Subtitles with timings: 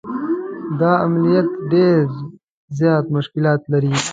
[0.79, 2.01] دا عملیات ډېر
[2.79, 3.93] زیات مشکلات لري.